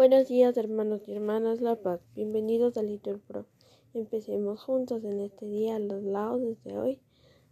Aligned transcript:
Buenos 0.00 0.28
días 0.28 0.56
hermanos 0.56 1.06
y 1.06 1.12
hermanas 1.12 1.60
La 1.60 1.76
Paz, 1.76 2.00
bienvenidos 2.14 2.78
a 2.78 2.82
Little 2.82 3.18
Pro. 3.18 3.44
Empecemos 3.92 4.62
juntos 4.62 5.04
en 5.04 5.20
este 5.20 5.44
día 5.44 5.78
los 5.78 6.02
laudes 6.02 6.64
de 6.64 6.78
hoy, 6.78 7.00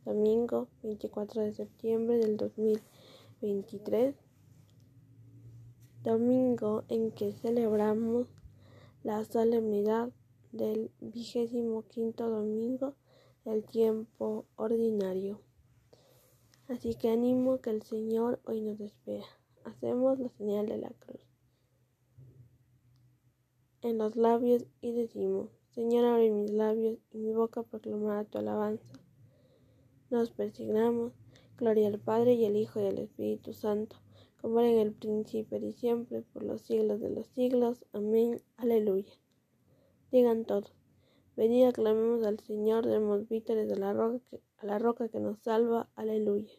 domingo 0.06 0.66
24 0.82 1.42
de 1.42 1.52
septiembre 1.52 2.16
del 2.16 2.38
2023, 2.38 4.14
domingo 6.02 6.84
en 6.88 7.10
que 7.10 7.34
celebramos 7.34 8.28
la 9.02 9.22
solemnidad 9.26 10.08
del 10.50 10.90
vigésimo 11.00 11.82
quinto 11.82 12.30
domingo 12.30 12.94
del 13.44 13.62
tiempo 13.62 14.46
ordinario. 14.56 15.38
Así 16.66 16.94
que 16.94 17.10
animo 17.10 17.60
que 17.60 17.68
el 17.68 17.82
Señor 17.82 18.40
hoy 18.46 18.62
nos 18.62 18.80
espera. 18.80 19.26
Hacemos 19.64 20.18
la 20.18 20.30
señal 20.30 20.64
de 20.64 20.78
la 20.78 20.88
cruz 20.88 21.37
en 23.82 23.98
los 23.98 24.16
labios 24.16 24.66
y 24.80 24.92
decimos, 24.92 25.50
Señor, 25.70 26.04
abre 26.04 26.30
mis 26.30 26.50
labios 26.50 26.98
y 27.12 27.18
mi 27.18 27.32
boca 27.32 27.62
proclamará 27.62 28.24
tu 28.24 28.38
alabanza. 28.38 28.92
Nos 30.10 30.30
persignamos, 30.30 31.12
gloria 31.56 31.88
al 31.88 31.98
Padre 31.98 32.34
y 32.34 32.46
al 32.46 32.56
Hijo 32.56 32.80
y 32.80 32.86
al 32.86 32.98
Espíritu 32.98 33.52
Santo, 33.52 33.96
como 34.40 34.60
era 34.60 34.70
en 34.70 34.78
el 34.78 34.92
principio 34.92 35.58
y 35.58 35.72
siempre, 35.72 36.22
por 36.22 36.42
los 36.42 36.62
siglos 36.62 37.00
de 37.00 37.10
los 37.10 37.26
siglos. 37.28 37.84
Amén. 37.92 38.40
Aleluya. 38.56 39.12
Digan 40.10 40.44
todos, 40.44 40.72
venid 41.36 41.66
aclamemos 41.66 42.24
al 42.24 42.40
Señor, 42.40 42.86
demos 42.86 43.28
vítores 43.28 43.70
a 43.70 43.76
la 43.76 43.92
roca 43.92 44.38
a 44.56 44.66
la 44.66 44.78
roca 44.78 45.08
que 45.08 45.20
nos 45.20 45.38
salva. 45.38 45.88
Aleluya. 45.94 46.52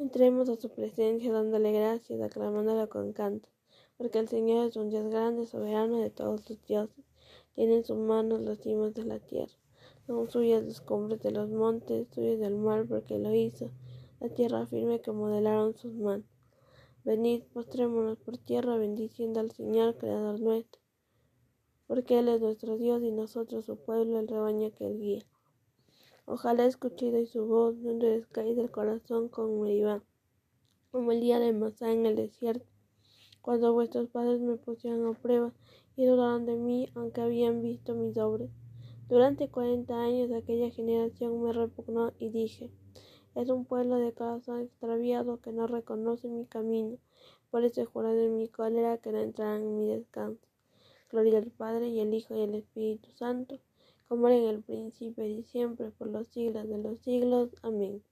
Entremos 0.00 0.48
a 0.48 0.54
su 0.54 0.68
presencia 0.70 1.32
dándole 1.32 1.72
gracias, 1.72 2.20
aclamándolo 2.20 2.88
con 2.88 3.12
canto, 3.12 3.48
porque 3.96 4.20
el 4.20 4.28
Señor 4.28 4.68
es 4.68 4.76
un 4.76 4.90
Dios 4.90 5.10
grande, 5.10 5.44
soberano 5.44 5.98
de 5.98 6.08
todos 6.08 6.48
los 6.48 6.64
dioses. 6.66 7.04
Tiene 7.56 7.78
en 7.78 7.84
sus 7.84 7.98
manos 7.98 8.40
los 8.40 8.60
cimos 8.60 8.94
de 8.94 9.02
la 9.02 9.18
tierra. 9.18 9.52
Son 10.06 10.30
suyas 10.30 10.62
los 10.62 10.80
cumbres 10.80 11.20
de 11.22 11.32
los 11.32 11.50
montes, 11.50 12.06
suyas 12.14 12.38
del 12.38 12.54
mar, 12.54 12.86
porque 12.88 13.18
lo 13.18 13.34
hizo, 13.34 13.72
la 14.20 14.28
tierra 14.28 14.68
firme 14.68 15.00
que 15.00 15.10
modelaron 15.10 15.76
sus 15.76 15.94
manos. 15.94 16.28
Venid, 17.02 17.42
postrémonos 17.52 18.18
por 18.18 18.38
tierra, 18.38 18.76
bendiciendo 18.76 19.40
al 19.40 19.50
Señor, 19.50 19.96
Creador 19.98 20.38
nuestro, 20.38 20.80
porque 21.88 22.20
Él 22.20 22.28
es 22.28 22.40
nuestro 22.40 22.78
Dios 22.78 23.02
y 23.02 23.10
nosotros 23.10 23.64
su 23.64 23.76
pueblo, 23.76 24.20
el 24.20 24.28
rebaño 24.28 24.70
que 24.70 24.86
Él 24.86 25.00
guía. 25.00 25.26
Ojalá 26.30 26.66
escuchéis 26.66 27.30
su 27.30 27.46
voz, 27.46 27.78
no 27.78 27.90
endurezcáis 27.90 28.54
del 28.54 28.70
corazón 28.70 29.30
como 29.30 29.64
iba, 29.64 30.02
como 30.90 31.12
el 31.12 31.22
día 31.22 31.38
de 31.38 31.54
Masá 31.54 31.90
en 31.90 32.04
el 32.04 32.16
desierto, 32.16 32.66
cuando 33.40 33.72
vuestros 33.72 34.10
padres 34.10 34.38
me 34.42 34.56
pusieron 34.56 35.06
a 35.06 35.18
prueba 35.18 35.54
y 35.96 36.04
dudaron 36.04 36.44
de 36.44 36.56
mí, 36.56 36.90
aunque 36.94 37.22
habían 37.22 37.62
visto 37.62 37.94
mis 37.94 38.18
obras. 38.18 38.50
Durante 39.08 39.48
cuarenta 39.48 40.02
años 40.02 40.30
aquella 40.30 40.68
generación 40.68 41.42
me 41.42 41.54
repugnó 41.54 42.12
y 42.18 42.28
dije, 42.28 42.70
es 43.34 43.48
un 43.48 43.64
pueblo 43.64 43.96
de 43.96 44.12
corazón 44.12 44.60
extraviado 44.60 45.40
que 45.40 45.52
no 45.52 45.66
reconoce 45.66 46.28
mi 46.28 46.44
camino, 46.44 46.98
por 47.50 47.64
eso 47.64 47.80
he 47.80 47.86
jurado 47.86 48.20
en 48.20 48.36
mi 48.36 48.48
cólera 48.48 48.98
que 48.98 49.12
no 49.12 49.20
entrarán 49.20 49.62
en 49.62 49.78
mi 49.78 49.86
descanso. 49.86 50.46
Gloria 51.08 51.38
al 51.38 51.50
Padre 51.50 51.88
y 51.88 52.00
al 52.00 52.12
Hijo 52.12 52.36
y 52.36 52.42
al 52.42 52.54
Espíritu 52.54 53.12
Santo 53.12 53.58
como 54.08 54.28
era 54.28 54.38
en 54.38 54.44
el 54.44 54.62
principio 54.62 55.24
y 55.26 55.42
siempre, 55.42 55.90
por 55.90 56.08
los 56.08 56.28
siglos 56.28 56.68
de 56.68 56.78
los 56.78 56.98
siglos. 57.00 57.50
Amén. 57.62 58.02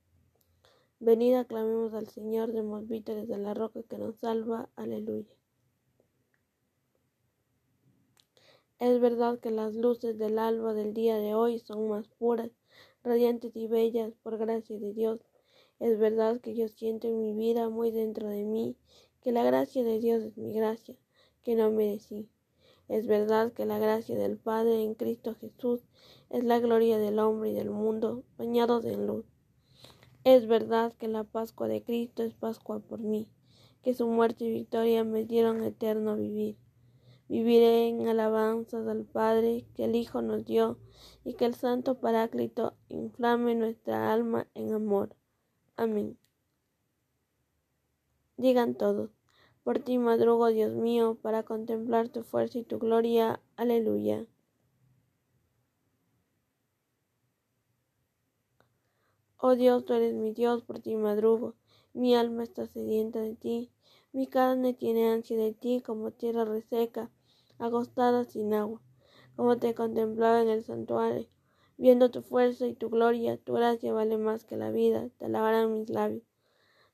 Venid, 1.00 1.34
aclamemos 1.34 1.94
al 1.94 2.08
Señor, 2.08 2.52
demos 2.52 2.86
vítores 2.86 3.28
de 3.28 3.38
la 3.38 3.54
roca 3.54 3.82
que 3.82 3.98
nos 3.98 4.18
salva. 4.18 4.68
Aleluya. 4.76 5.34
Es 8.78 9.00
verdad 9.00 9.40
que 9.40 9.50
las 9.50 9.74
luces 9.74 10.18
del 10.18 10.38
alba 10.38 10.74
del 10.74 10.92
día 10.92 11.16
de 11.16 11.34
hoy 11.34 11.58
son 11.58 11.88
más 11.88 12.08
puras, 12.08 12.50
radiantes 13.02 13.56
y 13.56 13.66
bellas 13.66 14.12
por 14.22 14.36
gracia 14.36 14.78
de 14.78 14.92
Dios. 14.92 15.20
Es 15.80 15.98
verdad 15.98 16.40
que 16.42 16.54
yo 16.54 16.68
siento 16.68 17.08
en 17.08 17.18
mi 17.18 17.32
vida 17.32 17.70
muy 17.70 17.90
dentro 17.90 18.28
de 18.28 18.44
mí 18.44 18.76
que 19.22 19.32
la 19.32 19.44
gracia 19.44 19.82
de 19.82 19.98
Dios 19.98 20.22
es 20.22 20.36
mi 20.36 20.52
gracia, 20.52 20.94
que 21.42 21.54
no 21.54 21.70
merecí. 21.70 22.28
Es 22.88 23.06
verdad 23.06 23.52
que 23.52 23.66
la 23.66 23.78
gracia 23.78 24.16
del 24.16 24.36
Padre 24.36 24.82
en 24.82 24.94
Cristo 24.94 25.34
Jesús 25.40 25.80
es 26.30 26.44
la 26.44 26.60
gloria 26.60 26.98
del 26.98 27.18
hombre 27.18 27.50
y 27.50 27.54
del 27.54 27.70
mundo, 27.70 28.22
bañados 28.38 28.84
en 28.84 29.06
luz. 29.06 29.24
Es 30.22 30.46
verdad 30.46 30.92
que 30.94 31.08
la 31.08 31.24
Pascua 31.24 31.68
de 31.68 31.82
Cristo 31.82 32.22
es 32.22 32.34
Pascua 32.34 32.78
por 32.80 33.00
mí, 33.00 33.28
que 33.82 33.94
su 33.94 34.06
muerte 34.06 34.44
y 34.44 34.52
victoria 34.52 35.04
me 35.04 35.24
dieron 35.24 35.64
eterno 35.64 36.16
vivir. 36.16 36.56
Viviré 37.28 37.88
en 37.88 38.06
alabanzas 38.06 38.86
al 38.86 39.04
Padre 39.04 39.66
que 39.74 39.84
el 39.84 39.96
Hijo 39.96 40.22
nos 40.22 40.44
dio 40.44 40.78
y 41.24 41.34
que 41.34 41.44
el 41.44 41.54
Santo 41.54 41.96
Paráclito 41.96 42.74
inflame 42.88 43.56
nuestra 43.56 44.12
alma 44.12 44.46
en 44.54 44.72
amor. 44.72 45.16
Amén. 45.76 46.16
Digan 48.36 48.74
todos. 48.74 49.15
Por 49.66 49.80
ti 49.80 49.98
madrugo, 49.98 50.46
Dios 50.46 50.74
mío, 50.74 51.18
para 51.20 51.42
contemplar 51.42 52.08
tu 52.08 52.22
fuerza 52.22 52.56
y 52.56 52.62
tu 52.62 52.78
gloria. 52.78 53.40
Aleluya. 53.56 54.24
Oh 59.38 59.56
Dios, 59.56 59.84
tú 59.84 59.94
eres 59.94 60.14
mi 60.14 60.32
Dios, 60.32 60.62
por 60.62 60.78
ti 60.78 60.94
madrugo. 60.94 61.56
Mi 61.94 62.14
alma 62.14 62.44
está 62.44 62.68
sedienta 62.68 63.18
de 63.18 63.34
ti. 63.34 63.72
Mi 64.12 64.28
carne 64.28 64.72
tiene 64.72 65.08
ansia 65.10 65.36
de 65.36 65.52
ti 65.52 65.82
como 65.84 66.12
tierra 66.12 66.44
reseca, 66.44 67.10
agostada 67.58 68.22
sin 68.22 68.54
agua. 68.54 68.80
Como 69.34 69.58
te 69.58 69.74
contemplaba 69.74 70.42
en 70.42 70.48
el 70.48 70.62
santuario, 70.62 71.26
viendo 71.76 72.12
tu 72.12 72.22
fuerza 72.22 72.68
y 72.68 72.74
tu 72.74 72.88
gloria, 72.88 73.36
tu 73.36 73.54
gracia 73.54 73.92
vale 73.92 74.16
más 74.16 74.44
que 74.44 74.56
la 74.56 74.70
vida, 74.70 75.08
te 75.18 75.24
alabarán 75.24 75.72
mis 75.72 75.90
labios. 75.90 76.22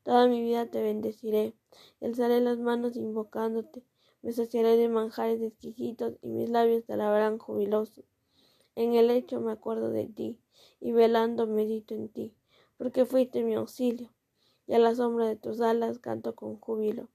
Toda 0.04 0.26
mi 0.26 0.40
vida 0.40 0.70
te 0.70 0.82
bendeciré, 0.82 1.54
alzaré 2.00 2.40
las 2.40 2.58
manos 2.58 2.96
invocándote. 2.96 3.84
Me 4.22 4.32
saciaré 4.32 4.76
de 4.76 4.88
manjares 4.88 5.42
exquisitos 5.42 6.14
y 6.22 6.28
mis 6.28 6.48
labios 6.48 6.84
te 6.84 6.92
alabarán 6.92 7.38
jubilosos. 7.38 8.04
En 8.74 8.94
el 8.94 9.10
hecho 9.10 9.40
me 9.40 9.52
acuerdo 9.52 9.90
de 9.90 10.06
ti, 10.06 10.38
y 10.80 10.92
velando 10.92 11.46
medito 11.46 11.94
en 11.94 12.08
ti, 12.08 12.34
porque 12.78 13.04
fuiste 13.04 13.44
mi 13.44 13.54
auxilio, 13.54 14.10
y 14.66 14.74
a 14.74 14.78
la 14.78 14.94
sombra 14.94 15.26
de 15.26 15.36
tus 15.36 15.60
alas 15.60 15.98
canto 15.98 16.34
con 16.34 16.58
júbilo. 16.58 17.08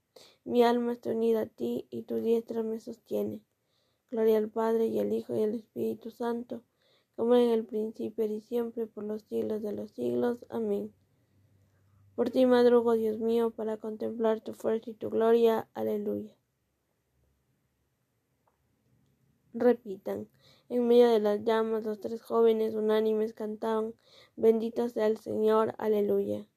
Mi 0.44 0.63
alma 0.63 0.94
está 0.94 1.09
unida 1.12 1.41
a 1.41 1.46
ti, 1.47 1.88
y 1.90 2.03
tu 2.03 2.17
diestra 2.17 2.62
me 2.62 2.79
sostiene. 2.79 3.41
Gloria 4.12 4.38
al 4.38 4.50
Padre, 4.50 4.85
y 4.88 5.00
al 5.00 5.12
Hijo, 5.13 5.35
y 5.35 5.44
al 5.44 5.56
Espíritu 5.56 6.12
Santo, 6.12 6.62
como 7.16 7.35
en 7.35 7.50
el 7.50 7.66
principio 7.66 8.25
y 8.25 8.41
siempre, 8.41 8.85
por 8.85 9.03
los 9.03 9.23
siglos 9.23 9.63
de 9.63 9.72
los 9.72 9.91
siglos. 9.91 10.46
Amén. 10.50 10.94
Por 12.17 12.31
ti 12.31 12.47
madrugo, 12.47 12.94
Dios 12.94 13.19
mío, 13.19 13.51
para 13.51 13.78
contemplar 13.78 14.41
tu 14.41 14.55
fuerza 14.55 14.89
y 14.89 14.95
tu 14.95 15.11
gloria. 15.11 15.69
Aleluya. 15.75 16.35
Repitan. 19.53 20.28
En 20.67 20.88
medio 20.88 21.09
de 21.09 21.19
las 21.19 21.44
llamas, 21.44 21.83
los 21.83 22.00
tres 22.00 22.23
jóvenes 22.23 22.73
unánimes 22.73 23.35
cantaban, 23.35 23.94
Bendito 24.35 24.89
sea 24.89 25.05
el 25.05 25.17
Señor. 25.19 25.75
Aleluya. 25.78 26.47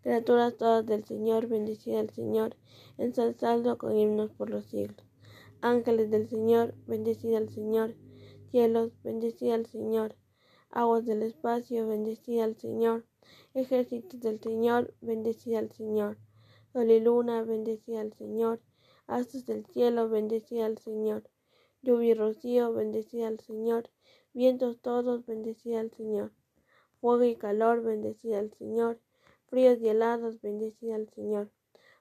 Criaturas 0.00 0.56
todas 0.56 0.86
del 0.86 1.04
Señor, 1.04 1.48
bendecida 1.48 2.00
al 2.00 2.08
Señor, 2.08 2.56
ensalzado 2.96 3.76
con 3.76 3.94
himnos 3.94 4.30
por 4.32 4.48
los 4.48 4.64
siglos. 4.64 5.06
Ángeles 5.60 6.10
del 6.10 6.30
Señor, 6.30 6.74
bendecida 6.86 7.36
al 7.36 7.50
Señor. 7.50 7.94
Cielos, 8.50 8.92
bendecida 9.02 9.54
al 9.54 9.66
Señor 9.66 10.16
aguas 10.76 11.06
del 11.06 11.22
espacio, 11.22 11.88
bendecida 11.88 12.44
al 12.44 12.54
Señor. 12.58 13.06
Ejércitos 13.54 14.20
del 14.20 14.42
Señor, 14.42 14.92
bendecida 15.00 15.58
al 15.58 15.72
Señor. 15.72 16.18
Sol 16.70 16.90
y 16.90 17.00
luna, 17.00 17.42
bendecida 17.44 18.02
al 18.02 18.12
Señor. 18.12 18.60
Astros 19.06 19.46
del 19.46 19.64
cielo, 19.64 20.10
bendecida 20.10 20.66
al 20.66 20.76
Señor. 20.76 21.30
Lluvia 21.80 22.10
y 22.10 22.14
rocío, 22.14 22.74
bendecida 22.74 23.28
al 23.28 23.40
Señor. 23.40 23.88
Vientos 24.34 24.78
todos, 24.82 25.24
bendecida 25.24 25.80
al 25.80 25.92
Señor. 25.92 26.32
Fuego 27.00 27.24
y 27.24 27.36
calor, 27.36 27.80
bendecida 27.80 28.38
al 28.38 28.52
Señor. 28.52 29.00
Fríos 29.46 29.80
y 29.80 29.88
helados, 29.88 30.42
bendecida 30.42 30.96
al 30.96 31.08
Señor. 31.08 31.50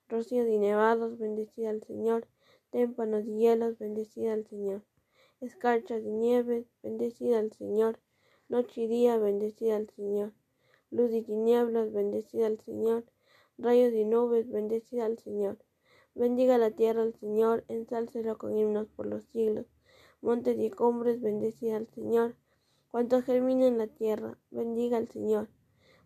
Rocíos 0.09 0.49
y 0.49 0.59
nevados, 0.59 1.17
bendecida 1.17 1.69
al 1.69 1.81
Señor. 1.81 2.27
Témpanos 2.71 3.25
y 3.25 3.37
hielos, 3.37 3.79
bendecida 3.79 4.33
al 4.33 4.45
Señor. 4.45 4.83
Escarchas 5.39 6.03
y 6.03 6.11
nieves, 6.11 6.67
bendecida 6.83 7.39
al 7.39 7.53
Señor. 7.53 8.01
Noche 8.47 8.81
y 8.81 8.87
día, 8.87 9.17
bendecida 9.17 9.75
al 9.75 9.89
Señor. 9.89 10.31
Luz 10.91 11.11
y 11.11 11.23
tinieblas, 11.23 11.91
bendecida 11.91 12.45
al 12.45 12.59
Señor. 12.59 13.03
Rayos 13.57 13.91
y 13.93 14.05
nubes, 14.05 14.49
bendecida 14.49 15.05
al 15.05 15.17
Señor. 15.17 15.57
Bendiga 16.13 16.59
la 16.59 16.69
tierra 16.69 17.01
al 17.01 17.15
Señor, 17.15 17.65
ensálcelo 17.69 18.37
con 18.37 18.55
himnos 18.55 18.87
por 18.89 19.07
los 19.07 19.25
siglos. 19.25 19.65
Montes 20.21 20.59
y 20.59 20.69
cumbres, 20.69 21.21
bendecida 21.21 21.77
al 21.77 21.87
Señor. 21.87 22.35
Cuanto 22.89 23.23
germina 23.23 23.65
en 23.65 23.79
la 23.79 23.87
tierra, 23.87 24.37
bendiga 24.51 24.97
al 24.97 25.09
Señor. 25.09 25.49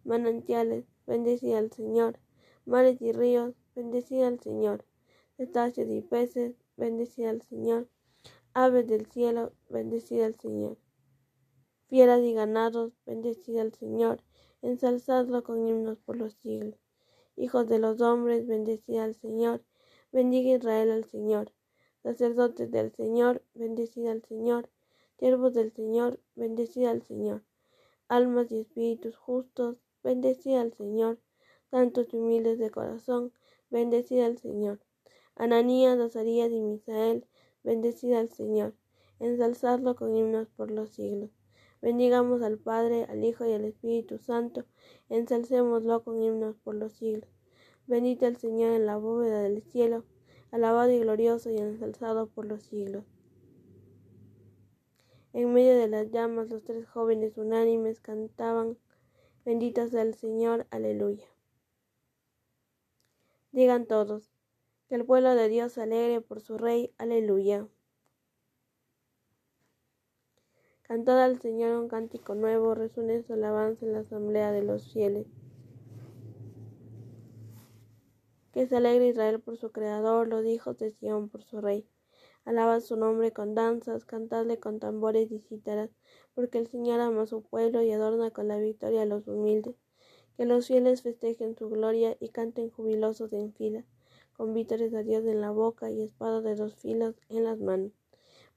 Manantiales, 0.06 0.86
bendecid 1.06 1.56
al 1.56 1.72
Señor. 1.74 2.20
Mares 2.66 3.02
y 3.02 3.12
ríos, 3.12 3.54
bendecid 3.76 4.22
al 4.22 4.40
Señor. 4.40 4.86
Cetáceos 5.36 5.92
y 5.92 6.02
peces, 6.02 6.56
bendecid 6.78 7.26
al 7.26 7.42
Señor. 7.42 7.90
Aves 8.54 8.88
del 8.88 9.08
cielo, 9.08 9.52
bendecid 9.70 10.22
al 10.22 10.40
Señor. 10.40 10.78
Fieras 11.90 12.22
y 12.22 12.34
ganados, 12.34 12.94
bendecid 13.08 13.58
al 13.58 13.74
Señor. 13.74 14.22
Ensalzadlo 14.62 15.42
con 15.42 15.68
himnos 15.68 15.98
por 15.98 16.18
los 16.18 16.36
siglos. 16.36 16.76
Hijos 17.36 17.68
de 17.68 17.80
los 17.80 18.00
hombres, 18.00 18.46
bendecid 18.46 18.98
al 18.98 19.16
Señor. 19.16 19.64
Bendiga 20.12 20.56
Israel 20.56 20.92
al 20.92 21.06
Señor. 21.06 21.52
Sacerdotes 22.04 22.70
del 22.70 22.92
Señor, 22.92 23.44
bendecid 23.56 24.06
al 24.06 24.22
Señor. 24.22 24.70
Siervos 25.18 25.56
del 25.56 25.72
Señor, 25.72 26.20
bendecid 26.36 26.86
al 26.86 27.02
Señor. 27.02 27.44
Almas 28.08 28.52
y 28.52 28.60
espíritus 28.60 29.18
justos, 29.18 29.78
bendecid 30.04 30.58
al 30.58 30.72
Señor. 30.74 31.20
Santos 31.72 32.06
y 32.14 32.18
humildes 32.18 32.60
de 32.60 32.70
corazón, 32.70 33.34
bendecid 33.72 34.20
al 34.20 34.38
Señor. 34.38 34.80
Ananías, 35.34 35.98
Azarías 35.98 36.52
y 36.52 36.62
Misael, 36.62 37.26
bendecid 37.64 38.14
al 38.14 38.30
Señor. 38.30 38.76
Ensalzadlo 39.20 39.96
con 39.96 40.16
himnos 40.16 40.50
por 40.50 40.70
los 40.70 40.92
siglos. 40.92 41.39
Bendigamos 41.82 42.42
al 42.42 42.58
Padre, 42.58 43.06
al 43.06 43.24
Hijo 43.24 43.46
y 43.46 43.54
al 43.54 43.64
Espíritu 43.64 44.18
Santo, 44.18 44.66
ensalcémoslo 45.08 46.04
con 46.04 46.22
himnos 46.22 46.58
por 46.58 46.76
los 46.76 46.94
siglos. 46.94 47.30
Bendito 47.88 48.28
el 48.28 48.36
Señor 48.36 48.74
en 48.74 48.86
la 48.86 48.98
bóveda 48.98 49.42
del 49.42 49.64
cielo, 49.64 50.04
alabado 50.52 50.92
y 50.92 51.00
glorioso 51.00 51.50
y 51.52 51.58
ensalzado 51.58 52.28
por 52.28 52.46
los 52.46 52.64
siglos. 52.64 53.06
En 55.32 55.54
medio 55.54 55.78
de 55.78 55.88
las 55.88 56.12
llamas 56.12 56.50
los 56.50 56.64
tres 56.64 56.88
jóvenes 56.88 57.38
unánimes 57.38 58.02
cantaban, 58.02 58.78
bendito 59.46 59.88
sea 59.88 60.02
el 60.02 60.16
Señor, 60.16 60.68
aleluya. 60.72 61.28
Digan 63.52 63.86
todos, 63.86 64.34
que 64.90 64.96
el 64.96 65.06
pueblo 65.06 65.34
de 65.34 65.48
Dios 65.48 65.78
alegre 65.78 66.20
por 66.20 66.42
su 66.42 66.58
Rey, 66.58 66.94
aleluya. 66.98 67.68
Cantad 70.90 71.22
al 71.22 71.40
Señor 71.40 71.78
un 71.78 71.88
cántico 71.88 72.34
nuevo, 72.34 72.74
resuene 72.74 73.22
su 73.22 73.34
alabanza 73.34 73.86
en 73.86 73.94
la 73.94 74.00
asamblea 74.00 74.52
de 74.52 74.64
los 74.64 74.92
fieles. 74.92 75.28
Que 78.54 78.66
se 78.66 78.78
alegre 78.78 79.10
Israel 79.10 79.40
por 79.40 79.56
su 79.58 79.72
Creador, 79.72 80.28
los 80.28 80.44
hijos 80.48 80.80
de 80.80 80.90
Sión 80.90 81.30
por 81.30 81.44
su 81.44 81.62
Rey. 81.62 81.88
Alaba 82.44 82.82
su 82.82 82.96
nombre 82.98 83.32
con 83.32 83.54
danzas, 83.54 84.04
cantadle 84.04 84.60
con 84.60 84.80
tambores 84.80 85.32
y 85.32 85.38
cítaras, 85.42 85.92
porque 86.34 86.58
el 86.58 86.66
Señor 86.66 87.02
ama 87.02 87.22
a 87.22 87.28
su 87.28 87.44
pueblo 87.44 87.84
y 87.84 87.92
adorna 87.92 88.32
con 88.32 88.48
la 88.48 88.58
victoria 88.58 89.04
a 89.04 89.06
los 89.06 89.28
humildes. 89.28 89.76
Que 90.38 90.46
los 90.46 90.66
fieles 90.66 91.04
festejen 91.04 91.56
su 91.56 91.70
gloria 91.70 92.18
y 92.20 92.30
canten 92.30 92.72
jubilosos 92.72 93.32
en 93.34 93.54
fila, 93.54 93.86
con 94.36 94.56
vítores 94.56 94.96
a 94.96 95.04
Dios 95.04 95.24
en 95.26 95.40
la 95.40 95.52
boca 95.52 95.92
y 95.92 96.02
espada 96.02 96.42
de 96.42 96.56
dos 96.56 96.74
filos 96.74 97.14
en 97.30 97.44
las 97.44 97.60
manos, 97.60 97.92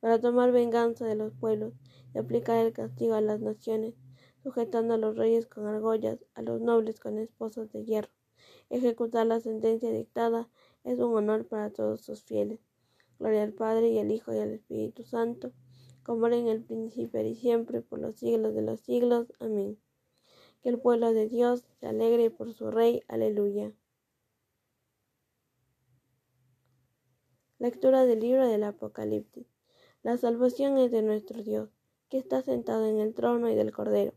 para 0.03 0.21
tomar 0.21 0.51
venganza 0.51 1.07
de 1.07 1.15
los 1.15 1.33
pueblos 1.33 1.75
y 2.13 2.19
aplicar 2.19 2.59
el 2.59 2.73
castigo 2.73 3.15
a 3.15 3.21
las 3.21 3.39
naciones, 3.39 3.95
sujetando 4.43 4.95
a 4.95 4.97
los 4.97 5.17
reyes 5.17 5.47
con 5.47 5.65
argollas, 5.69 6.19
a 6.35 6.43
los 6.43 6.61
nobles 6.61 6.99
con 6.99 7.19
esposas 7.19 7.71
de 7.71 7.85
hierro. 7.85 8.11
Ejecutar 8.69 9.29
la 9.29 9.39
sentencia 9.39 9.93
dictada 9.93 10.49
es 10.83 10.99
un 10.99 11.15
honor 11.15 11.47
para 11.47 11.71
todos 11.71 12.01
sus 12.01 12.25
fieles. 12.25 12.59
Gloria 13.21 13.45
al 13.45 13.53
Padre 13.53 13.91
y 13.91 14.01
al 14.01 14.11
Hijo 14.11 14.35
y 14.35 14.41
al 14.41 14.51
Espíritu 14.51 15.05
Santo, 15.05 15.53
como 16.03 16.27
era 16.27 16.37
en 16.37 16.49
el 16.49 16.65
principio 16.65 17.25
y 17.25 17.37
siempre, 17.37 17.81
por 17.81 18.01
los 18.01 18.17
siglos 18.17 18.57
de 18.57 18.63
los 18.63 18.81
siglos. 18.81 19.33
Amén. 19.39 19.79
Que 20.63 20.71
el 20.71 20.81
pueblo 20.81 21.13
de 21.13 21.29
Dios 21.29 21.65
se 21.79 21.87
alegre 21.87 22.29
por 22.33 22.53
su 22.55 22.73
Rey. 22.73 23.05
Aleluya. 23.07 23.73
Lectura 27.61 28.05
del 28.05 28.19
libro 28.19 28.49
del 28.49 28.65
Apocalipsis. 28.65 29.52
La 30.03 30.17
salvación 30.17 30.79
es 30.79 30.91
de 30.91 31.01
nuestro 31.03 31.45
Dios 31.45 31.71
que 32.09 32.19
está 32.19 32.43
sentado 32.43 32.87
en 32.87 32.99
el 32.99 33.15
trono 33.15 33.49
y 33.49 33.55
del 33.55 33.71
Cordero. 33.71 34.15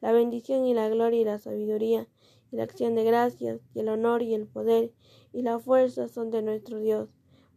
La 0.00 0.10
bendición 0.10 0.66
y 0.66 0.74
la 0.74 0.88
gloria 0.88 1.20
y 1.20 1.24
la 1.24 1.38
sabiduría 1.38 2.08
y 2.50 2.56
la 2.56 2.64
acción 2.64 2.96
de 2.96 3.04
gracias 3.04 3.60
y 3.72 3.78
el 3.78 3.90
honor 3.90 4.22
y 4.22 4.34
el 4.34 4.48
poder 4.48 4.92
y 5.32 5.42
la 5.42 5.60
fuerza 5.60 6.08
son 6.08 6.30
de 6.30 6.42
nuestro 6.42 6.80
Dios 6.80 7.08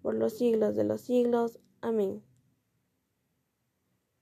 por 0.03 0.13
los 0.13 0.33
siglos 0.33 0.75
de 0.75 0.83
los 0.83 1.01
siglos. 1.01 1.59
Amén. 1.81 2.23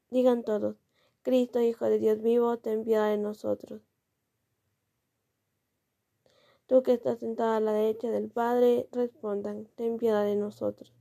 Digan 0.09 0.43
todos, 0.43 0.77
Cristo, 1.21 1.59
Hijo 1.59 1.85
de 1.85 1.99
Dios 1.99 2.21
vivo, 2.21 2.57
ten 2.57 2.85
piedad 2.85 3.09
de 3.09 3.17
nosotros. 3.17 3.81
Tú 6.67 6.83
que 6.83 6.93
estás 6.93 7.19
sentado 7.19 7.51
a 7.51 7.59
la 7.59 7.73
derecha 7.73 8.11
del 8.11 8.29
Padre, 8.29 8.87
respondan, 8.93 9.67
ten 9.75 9.97
piedad 9.97 10.23
de 10.23 10.37
nosotros. 10.37 11.00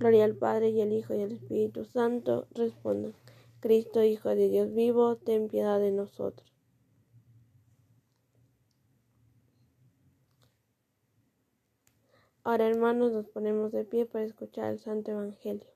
Gloria 0.00 0.24
al 0.24 0.34
Padre 0.34 0.70
y 0.70 0.80
al 0.80 0.94
Hijo 0.94 1.14
y 1.14 1.20
al 1.20 1.32
Espíritu 1.32 1.84
Santo. 1.84 2.46
Respondan. 2.54 3.12
Cristo, 3.60 4.02
Hijo 4.02 4.30
de 4.30 4.48
Dios 4.48 4.72
vivo, 4.72 5.16
ten 5.16 5.48
piedad 5.48 5.78
de 5.78 5.92
nosotros. 5.92 6.50
Ahora, 12.44 12.66
hermanos, 12.66 13.12
nos 13.12 13.28
ponemos 13.28 13.72
de 13.72 13.84
pie 13.84 14.06
para 14.06 14.24
escuchar 14.24 14.72
el 14.72 14.78
Santo 14.78 15.10
Evangelio. 15.10 15.66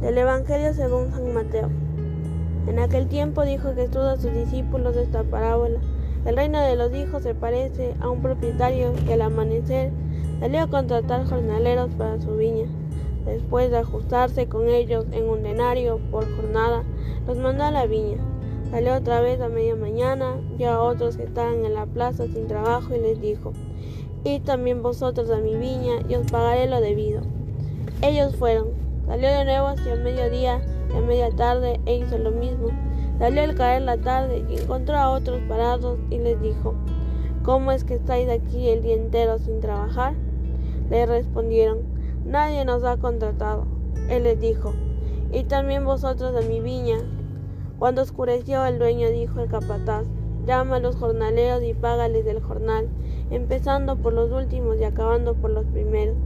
Del 0.00 0.16
Evangelio 0.16 0.72
según 0.74 1.10
San 1.10 1.34
Mateo. 1.34 1.85
En 2.66 2.80
aquel 2.80 3.06
tiempo 3.06 3.42
dijo 3.44 3.74
Jesús 3.74 3.96
a 3.96 4.16
sus 4.16 4.32
discípulos 4.32 4.96
esta 4.96 5.22
parábola. 5.22 5.78
El 6.24 6.36
reino 6.36 6.60
de 6.60 6.74
los 6.74 6.92
hijos 6.92 7.22
se 7.22 7.34
parece 7.34 7.94
a 8.00 8.08
un 8.08 8.20
propietario 8.20 8.92
que 9.06 9.14
al 9.14 9.22
amanecer 9.22 9.92
salió 10.40 10.62
a 10.62 10.66
contratar 10.66 11.24
jornaleros 11.26 11.90
para 11.94 12.20
su 12.20 12.36
viña. 12.36 12.66
Después 13.24 13.70
de 13.70 13.78
ajustarse 13.78 14.48
con 14.48 14.68
ellos 14.68 15.06
en 15.12 15.28
un 15.28 15.44
denario 15.44 16.00
por 16.10 16.24
jornada, 16.36 16.82
los 17.26 17.38
mandó 17.38 17.64
a 17.64 17.70
la 17.70 17.86
viña. 17.86 18.18
Salió 18.70 18.96
otra 18.96 19.20
vez 19.20 19.40
a 19.40 19.48
media 19.48 19.76
mañana, 19.76 20.36
vio 20.58 20.70
a 20.70 20.82
otros 20.82 21.16
que 21.16 21.22
estaban 21.22 21.64
en 21.64 21.74
la 21.74 21.86
plaza 21.86 22.26
sin 22.26 22.48
trabajo 22.48 22.94
y 22.96 22.98
les 22.98 23.20
dijo, 23.20 23.52
Id 24.24 24.42
también 24.42 24.82
vosotros 24.82 25.30
a 25.30 25.38
mi 25.38 25.54
viña 25.54 26.00
y 26.08 26.16
os 26.16 26.30
pagaré 26.30 26.66
lo 26.66 26.80
debido. 26.80 27.22
Ellos 28.02 28.34
fueron. 28.34 28.70
Salió 29.06 29.28
de 29.28 29.44
nuevo 29.44 29.68
hacia 29.68 29.92
el 29.92 30.02
mediodía 30.02 30.60
a 30.96 31.00
media 31.00 31.30
tarde 31.30 31.80
e 31.86 31.96
hizo 31.96 32.18
lo 32.18 32.30
mismo. 32.30 32.68
Salió 33.18 33.42
al 33.42 33.54
caer 33.54 33.82
la 33.82 33.96
tarde 33.98 34.44
y 34.48 34.60
encontró 34.60 34.96
a 34.96 35.10
otros 35.10 35.40
parados 35.48 35.98
y 36.10 36.18
les 36.18 36.40
dijo, 36.40 36.74
¿Cómo 37.42 37.72
es 37.72 37.84
que 37.84 37.94
estáis 37.94 38.28
aquí 38.28 38.68
el 38.68 38.82
día 38.82 38.94
entero 38.94 39.38
sin 39.38 39.60
trabajar? 39.60 40.14
Le 40.90 41.06
respondieron, 41.06 41.78
Nadie 42.24 42.64
nos 42.64 42.82
ha 42.84 42.96
contratado. 42.96 43.66
Él 44.08 44.24
les 44.24 44.40
dijo, 44.40 44.72
y 45.32 45.44
también 45.44 45.84
vosotros 45.84 46.34
a 46.34 46.46
mi 46.46 46.60
viña. 46.60 46.98
Cuando 47.78 48.02
oscureció 48.02 48.64
el 48.64 48.78
dueño 48.78 49.10
dijo 49.10 49.40
al 49.40 49.48
capataz, 49.48 50.06
llama 50.46 50.76
a 50.76 50.80
los 50.80 50.96
jornaleros 50.96 51.62
y 51.62 51.74
págales 51.74 52.24
del 52.24 52.40
jornal, 52.40 52.88
empezando 53.30 53.96
por 53.96 54.12
los 54.12 54.30
últimos 54.30 54.80
y 54.80 54.84
acabando 54.84 55.34
por 55.34 55.50
los 55.50 55.66
primeros. 55.66 56.16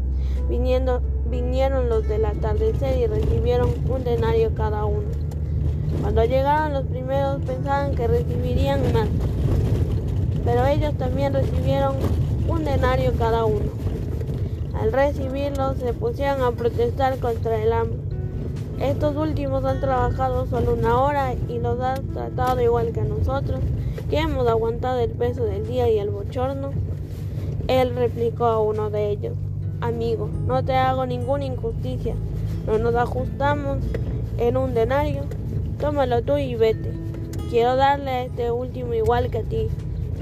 Viniendo, 0.49 1.01
vinieron 1.31 1.89
los 1.89 2.07
del 2.09 2.25
atardecer 2.25 2.99
y 2.99 3.07
recibieron 3.07 3.71
un 3.89 4.05
denario 4.05 4.53
cada 4.55 4.85
uno. 4.85 5.09
Cuando 6.01 6.25
llegaron 6.25 6.73
los 6.73 6.85
primeros 6.87 7.43
pensaban 7.43 7.95
que 7.95 8.07
recibirían 8.07 8.93
más, 8.93 9.09
pero 10.45 10.67
ellos 10.67 10.95
también 10.99 11.33
recibieron 11.33 11.97
un 12.49 12.65
denario 12.65 13.13
cada 13.19 13.45
uno. 13.45 13.71
Al 14.81 14.93
recibirlos 14.93 15.77
se 15.77 15.93
pusieron 15.93 16.43
a 16.43 16.53
protestar 16.53 17.19
contra 17.19 17.63
el 17.63 17.73
hambre. 17.73 17.99
Estos 18.81 19.15
últimos 19.15 19.65
han 19.65 19.81
trabajado 19.81 20.47
solo 20.47 20.73
una 20.73 21.03
hora 21.03 21.35
y 21.49 21.59
los 21.59 21.79
han 21.81 22.07
tratado 22.09 22.63
igual 22.63 22.93
que 22.93 23.01
a 23.01 23.05
nosotros, 23.05 23.61
que 24.09 24.19
hemos 24.19 24.49
aguantado 24.49 25.01
el 25.01 25.11
peso 25.11 25.45
del 25.45 25.67
día 25.67 25.89
y 25.91 25.99
el 25.99 26.09
bochorno. 26.09 26.71
Él 27.69 27.95
replicó 27.95 28.47
a 28.47 28.61
uno 28.61 28.89
de 28.89 29.11
ellos, 29.11 29.35
Amigo, 29.81 30.29
no 30.47 30.63
te 30.63 30.75
hago 30.75 31.07
ninguna 31.07 31.47
injusticia. 31.47 32.15
No 32.67 32.79
nos 32.79 32.95
ajustamos 32.95 33.79
en 34.37 34.59
un 34.59 34.75
denario. 34.75 35.23
Tómalo 35.79 36.21
tú 36.21 36.37
y 36.37 36.55
vete. 36.55 36.93
Quiero 37.49 37.77
darle 37.77 38.11
a 38.11 38.23
este 38.25 38.51
último 38.51 38.93
igual 38.93 39.31
que 39.31 39.39
a 39.39 39.43
ti. 39.43 39.69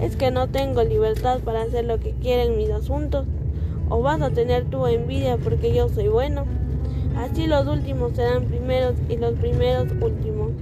Es 0.01 0.15
que 0.15 0.31
no 0.31 0.47
tengo 0.47 0.85
libertad 0.85 1.41
para 1.41 1.63
hacer 1.63 1.87
lo 1.87 1.99
que 1.99 2.13
quieren 2.13 2.57
mis 2.57 2.71
asuntos. 2.71 3.27
O 3.89 4.01
vas 4.01 4.23
a 4.23 4.31
tener 4.31 4.65
tu 4.67 4.87
envidia 4.87 5.37
porque 5.39 5.75
yo 5.75 5.89
soy 5.89 6.07
bueno. 6.07 6.45
Así 7.17 7.49
los 7.49 7.67
últimos 7.67 8.13
serán 8.13 8.45
primeros 8.45 8.95
y 9.09 9.17
los 9.17 9.33
primeros 9.35 9.89
últimos. 10.01 10.53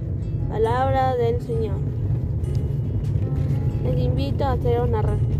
Palabra 0.49 1.15
del 1.15 1.39
Señor. 1.41 1.75
Les 3.83 3.99
invito 3.99 4.43
a 4.43 4.53
hacer 4.53 4.81
una 4.81 5.03
reflexión. 5.03 5.36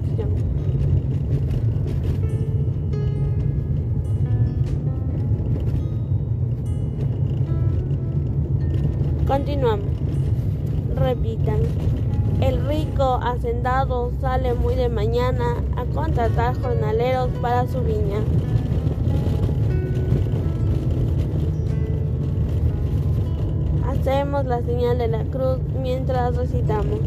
Continuamos. 9.37 9.85
Repitan. 10.95 11.59
El 12.41 12.65
rico 12.65 13.19
hacendado 13.21 14.11
sale 14.19 14.55
muy 14.55 14.73
de 14.73 14.89
mañana 14.89 15.57
a 15.75 15.85
contratar 15.85 16.59
jornaleros 16.59 17.29
para 17.39 17.67
su 17.67 17.81
viña. 17.81 18.17
Hacemos 23.87 24.45
la 24.45 24.63
señal 24.63 24.97
de 24.97 25.07
la 25.07 25.23
cruz 25.25 25.59
mientras 25.79 26.35
recitamos. 26.35 26.99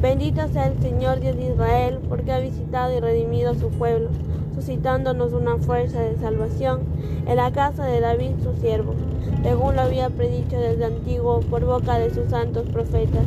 Bendito 0.00 0.48
sea 0.48 0.68
el 0.68 0.80
Señor 0.80 1.20
Dios 1.20 1.36
de 1.36 1.52
Israel, 1.52 1.98
porque 2.08 2.32
ha 2.32 2.38
visitado 2.38 2.96
y 2.96 3.00
redimido 3.00 3.50
a 3.50 3.56
su 3.56 3.68
pueblo, 3.68 4.08
suscitándonos 4.54 5.34
una 5.34 5.58
fuerza 5.58 6.00
de 6.00 6.16
salvación 6.16 6.80
en 7.26 7.36
la 7.36 7.52
casa 7.52 7.84
de 7.84 8.00
David 8.00 8.36
su 8.42 8.58
siervo, 8.58 8.94
según 9.42 9.76
lo 9.76 9.82
había 9.82 10.10
predicho 10.10 10.56
desde 10.56 10.84
antiguo 10.84 11.40
por 11.40 11.64
boca 11.64 11.98
de 11.98 12.12
sus 12.12 12.30
santos 12.30 12.68
profetas. 12.70 13.24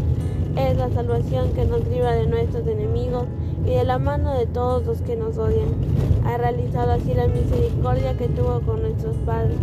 Es 0.56 0.78
la 0.78 0.90
salvación 0.90 1.52
que 1.54 1.66
nos 1.66 1.86
libra 1.88 2.16
de 2.16 2.28
nuestros 2.28 2.66
enemigos 2.68 3.26
y 3.66 3.72
de 3.72 3.84
la 3.84 3.98
mano 3.98 4.34
de 4.34 4.46
todos 4.46 4.86
los 4.86 5.02
que 5.02 5.16
nos 5.16 5.38
odian. 5.38 5.70
Ha 6.26 6.38
realizado 6.38 6.92
así 6.92 7.14
la 7.14 7.28
misericordia 7.28 8.16
que 8.18 8.28
tuvo 8.30 8.62
con 8.62 8.82
nuestros 8.82 9.16
padres, 9.26 9.58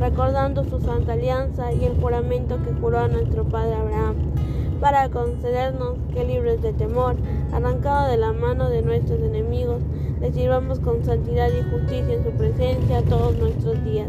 recordando 0.00 0.64
su 0.64 0.80
santa 0.80 1.12
alianza 1.12 1.72
y 1.72 1.84
el 1.84 2.00
juramento 2.00 2.58
que 2.62 2.72
juró 2.80 3.00
a 3.00 3.08
nuestro 3.08 3.44
padre 3.44 3.74
Abraham, 3.74 4.16
para 4.80 5.08
concedernos 5.08 5.96
que 6.14 6.24
libres 6.24 6.62
de 6.62 6.72
temor, 6.72 7.16
arrancado 7.52 8.08
de 8.08 8.16
la 8.16 8.32
mano 8.32 8.70
de 8.70 8.82
nuestros 8.82 9.20
enemigos, 9.20 9.82
le 10.20 10.32
sirvamos 10.32 10.80
con 10.80 11.04
santidad 11.04 11.48
y 11.48 11.68
justicia 11.70 12.14
en 12.14 12.24
su 12.24 12.30
presencia 12.30 13.02
todos 13.02 13.36
nuestros 13.36 13.84
días. 13.84 14.08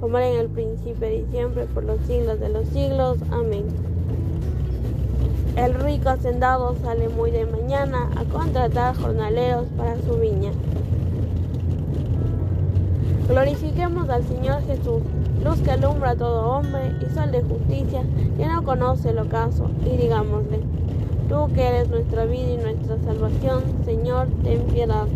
como 0.00 0.18
era 0.18 0.28
en 0.28 0.40
el 0.40 0.48
principio 0.48 1.10
y 1.10 1.24
siempre, 1.30 1.64
por 1.66 1.84
los 1.84 2.00
siglos 2.06 2.40
de 2.40 2.48
los 2.48 2.66
siglos. 2.68 3.18
Amén. 3.30 3.64
El 5.56 5.72
rico 5.74 6.10
hacendado 6.10 6.76
sale 6.82 7.08
muy 7.08 7.30
de 7.30 7.46
mañana 7.46 8.10
a 8.16 8.24
contratar 8.24 8.94
jornaleros 8.94 9.66
para 9.76 9.96
su 10.02 10.18
viña. 10.18 10.52
Glorifiquemos 13.26 14.08
al 14.08 14.22
Señor 14.24 14.60
Jesús, 14.66 15.02
luz 15.42 15.60
que 15.62 15.70
alumbra 15.70 16.10
a 16.10 16.16
todo 16.16 16.46
hombre 16.46 16.92
y 17.00 17.12
sol 17.14 17.32
de 17.32 17.42
justicia 17.42 18.02
que 18.36 18.46
no 18.46 18.62
conoce 18.64 19.10
el 19.10 19.18
ocaso, 19.18 19.70
y 19.84 19.96
digámosle, 19.96 20.60
tú 21.28 21.48
que 21.54 21.66
eres 21.66 21.88
nuestra 21.88 22.24
vida 22.26 22.50
y 22.50 22.56
nuestra 22.58 22.98
salvación, 23.04 23.62
Señor, 23.84 24.28
ten 24.44 24.60
piedad. 24.64 25.06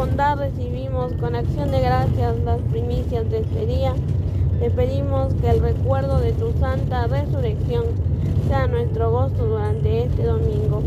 Bondad 0.00 0.38
recibimos 0.38 1.12
con 1.20 1.34
acción 1.34 1.70
de 1.70 1.80
gracias 1.82 2.34
las 2.42 2.58
primicias 2.72 3.30
de 3.30 3.40
este 3.40 3.66
día, 3.66 3.92
te 4.58 4.70
pedimos 4.70 5.34
que 5.34 5.50
el 5.50 5.60
recuerdo 5.60 6.20
de 6.20 6.32
tu 6.32 6.52
santa 6.58 7.06
resurrección 7.06 7.84
sea 8.48 8.66
nuestro 8.66 9.10
gozo 9.10 9.44
durante 9.44 10.04
este 10.04 10.24
domingo. 10.24 10.82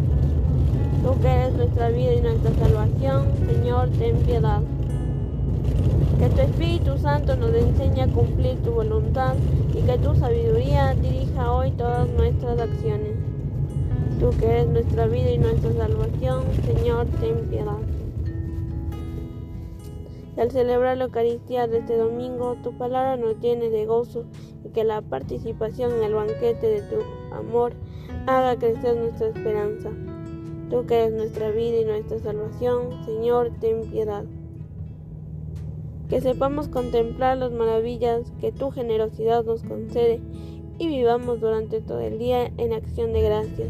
Tú 1.03 1.21
que 1.21 1.27
eres 1.27 1.53
nuestra 1.53 1.89
vida 1.89 2.11
y 2.11 2.21
nuestra 2.21 2.55
salvación, 2.55 3.27
Señor, 3.45 3.89
ten 3.99 4.17
piedad. 4.17 4.61
Que 6.17 6.29
tu 6.29 6.41
Espíritu 6.41 6.97
Santo 6.97 7.35
nos 7.35 7.53
enseñe 7.53 8.01
a 8.01 8.07
cumplir 8.07 8.57
tu 8.63 8.71
voluntad 8.71 9.35
y 9.75 9.81
que 9.81 9.97
tu 9.99 10.15
sabiduría 10.15 10.95
dirija 10.95 11.51
hoy 11.51 11.69
todas 11.69 12.09
nuestras 12.09 12.59
acciones. 12.59 13.13
Tú 14.19 14.31
que 14.39 14.47
eres 14.47 14.69
nuestra 14.69 15.05
vida 15.05 15.29
y 15.29 15.37
nuestra 15.37 15.71
salvación, 15.73 16.45
Señor, 16.65 17.05
ten 17.21 17.47
piedad. 17.51 17.77
Al 20.35 20.49
celebrar 20.49 20.97
la 20.97 21.05
Eucaristía 21.05 21.67
de 21.67 21.79
este 21.79 21.95
domingo, 21.95 22.57
tu 22.63 22.75
palabra 22.75 23.17
nos 23.17 23.39
tiene 23.39 23.69
de 23.69 23.85
gozo 23.85 24.25
y 24.65 24.69
que 24.69 24.83
la 24.83 25.01
participación 25.01 25.91
en 25.93 26.03
el 26.03 26.15
banquete 26.15 26.67
de 26.67 26.81
tu 26.81 26.95
amor 27.35 27.73
haga 28.25 28.57
crecer 28.57 28.97
nuestra 28.97 29.27
esperanza. 29.27 29.91
Tú 30.71 30.87
que 30.87 30.95
eres 30.95 31.13
nuestra 31.13 31.51
vida 31.51 31.77
y 31.77 31.85
nuestra 31.85 32.17
salvación, 32.17 33.05
Señor, 33.05 33.51
ten 33.59 33.81
piedad. 33.91 34.25
Que 36.09 36.19
sepamos 36.19 36.67
contemplar 36.67 37.37
las 37.37 37.51
maravillas 37.51 38.31
que 38.41 38.51
tu 38.51 38.71
generosidad 38.71 39.45
nos 39.45 39.61
concede 39.63 40.19
y 40.79 40.87
vivamos 40.87 41.41
durante 41.41 41.79
todo 41.79 41.99
el 41.99 42.17
día 42.17 42.51
en 42.57 42.73
acción 42.73 43.13
de 43.13 43.21
gracias. 43.21 43.69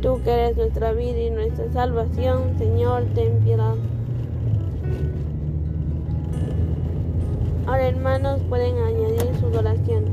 Tú 0.00 0.22
que 0.24 0.30
eres 0.30 0.56
nuestra 0.56 0.92
vida 0.92 1.20
y 1.20 1.30
nuestra 1.30 1.70
salvación, 1.72 2.56
Señor, 2.58 3.04
ten 3.14 3.40
piedad. 3.40 3.74
Ahora 7.68 7.88
hermanos 7.88 8.40
pueden 8.48 8.78
añadir 8.78 9.30
su 9.38 9.46
oración. 9.48 10.04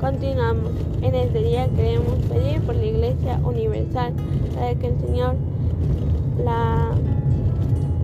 Continuamos. 0.00 0.72
En 1.02 1.14
este 1.14 1.38
día 1.38 1.68
queremos 1.68 2.14
pedir 2.28 2.60
por 2.62 2.74
la 2.74 2.84
Iglesia 2.84 3.38
Universal 3.44 4.12
para 4.56 4.74
que 4.74 4.88
el 4.88 4.98
Señor 4.98 5.36
la, 6.44 6.90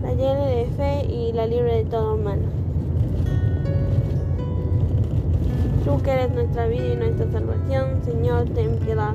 la 0.03 0.11
llene 0.11 0.47
de 0.47 0.67
fe 0.77 1.13
y 1.13 1.33
la 1.33 1.49
libre 1.49 1.79
de 1.79 1.85
todo 1.87 2.17
mal. 2.17 2.39
Tú 5.85 6.01
que 6.01 6.13
eres 6.13 6.31
nuestra 6.31 6.69
vida 6.69 6.93
y 6.93 6.97
nuestra 6.97 7.29
salvación, 7.33 8.05
Señor, 8.05 8.45
ten 8.51 8.77
piedad. 8.77 9.15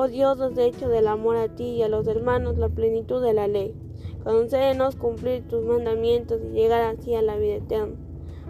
Oh 0.00 0.06
Dios, 0.06 0.40
has 0.40 0.56
hecho 0.56 0.88
del 0.88 1.08
amor 1.08 1.34
a 1.34 1.48
ti 1.48 1.64
y 1.64 1.82
a 1.82 1.88
los 1.88 2.06
hermanos 2.06 2.56
la 2.56 2.68
plenitud 2.68 3.20
de 3.20 3.32
la 3.32 3.48
ley. 3.48 3.74
Concédenos 4.22 4.94
cumplir 4.94 5.48
tus 5.48 5.64
mandamientos 5.64 6.40
y 6.40 6.54
llegar 6.54 6.82
así 6.82 7.16
a 7.16 7.22
la 7.22 7.36
vida 7.36 7.56
eterna. 7.56 7.96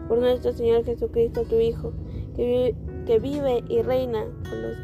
Por 0.08 0.18
nuestro 0.18 0.52
Señor 0.52 0.84
Jesucristo, 0.84 1.44
tu 1.44 1.58
Hijo, 1.58 1.94
que 2.36 2.74
vive, 3.18 3.64
y 3.66 3.80
reina 3.80 4.26
con 4.46 4.62
los, 4.62 4.76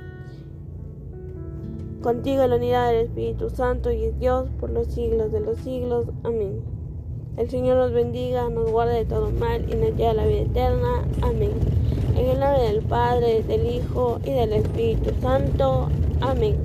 contigo 2.01 2.45
en 2.45 2.49
la 2.49 2.57
unidad 2.57 2.93
del 2.93 3.09
Espíritu 3.09 3.51
Santo 3.51 3.93
y 3.93 4.05
es 4.05 4.19
Dios 4.19 4.49
por 4.59 4.71
los 4.71 4.87
siglos 4.87 5.33
de 5.33 5.41
los 5.41 5.59
siglos. 5.59 6.07
Amén. 6.23 6.63
El 7.37 7.51
Señor 7.51 7.77
nos 7.77 7.93
bendiga, 7.93 8.49
nos 8.49 8.73
guarde 8.73 8.95
de 8.95 9.05
todo 9.05 9.31
mal 9.33 9.71
y 9.71 9.75
nos 9.77 9.91
lleve 9.91 10.07
a 10.07 10.15
la 10.15 10.27
vida 10.27 10.41
eterna. 10.41 11.07
Amén. 11.21 11.53
En 12.17 12.25
el 12.25 12.41
nombre 12.41 12.63
del 12.63 12.81
Padre, 12.85 13.43
del 13.43 13.67
Hijo 13.67 14.19
y 14.25 14.31
del 14.31 14.55
Espíritu 14.55 15.11
Santo. 15.21 15.91
Amén. 16.21 16.57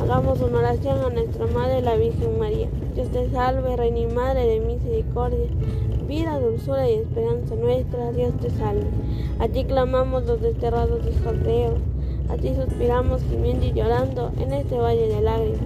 Hagamos 0.00 0.40
una 0.40 0.58
oración 0.58 0.98
a 0.98 1.10
nuestra 1.10 1.46
Madre, 1.46 1.82
la 1.82 1.96
Virgen 1.96 2.38
María. 2.38 2.68
Dios 2.94 3.08
te 3.08 3.30
salve, 3.30 3.76
Reina 3.76 3.98
y 3.98 4.06
Madre 4.06 4.46
de 4.46 4.60
misericordia, 4.60 5.46
vida, 6.06 6.38
dulzura 6.38 6.88
y 6.88 6.94
esperanza 6.94 7.54
nuestra. 7.56 8.12
Dios 8.12 8.32
te 8.40 8.50
salve. 8.50 8.86
A 9.40 9.48
ti 9.48 9.64
clamamos 9.64 10.24
los 10.26 10.40
desterrados 10.40 11.00
hijos. 11.06 11.34
A 12.30 12.36
ti 12.36 12.54
suspiramos 12.54 13.22
gimiendo 13.30 13.66
y 13.66 13.72
llorando 13.72 14.32
en 14.40 14.52
este 14.52 14.78
valle 14.78 15.08
de 15.08 15.20
lágrimas. 15.20 15.60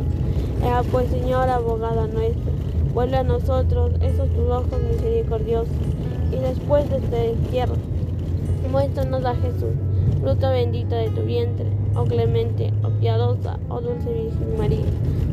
Ea 0.62 0.82
pues, 0.90 1.08
Señora, 1.08 1.54
abogada 1.56 2.08
nuestra, 2.08 2.52
vuelve 2.92 3.16
a 3.16 3.22
nosotros 3.22 3.92
esos 4.02 4.28
tus 4.30 4.50
ojos 4.50 4.80
misericordiosos, 4.90 5.68
y 6.32 6.36
después 6.36 6.90
de 6.90 6.96
este 6.96 7.16
destierro, 7.34 7.74
muéstranos 8.70 9.24
a 9.24 9.36
Jesús, 9.36 9.72
fruto 10.28 10.50
bendito 10.50 10.94
de 10.94 11.08
tu 11.08 11.22
vientre 11.22 11.64
oh 11.94 12.04
clemente, 12.04 12.70
oh 12.84 12.90
piadosa, 13.00 13.58
oh 13.70 13.80
dulce 13.80 14.12
Virgen 14.12 14.58
María, 14.58 14.84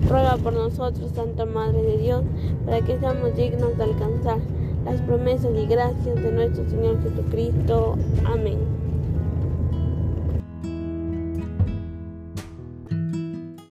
ruega 0.08 0.38
por 0.38 0.54
nosotros, 0.54 1.12
Santa 1.14 1.46
Madre 1.46 1.82
de 1.82 1.98
Dios, 1.98 2.24
para 2.66 2.80
que 2.80 2.98
seamos 2.98 3.36
dignos 3.36 3.78
de 3.78 3.84
alcanzar 3.84 4.38
las 4.86 5.02
promesas 5.02 5.52
y 5.54 5.66
gracias 5.66 6.16
de 6.16 6.32
nuestro 6.32 6.70
Señor 6.70 7.04
Jesucristo. 7.04 7.98
Amén. 8.25 8.75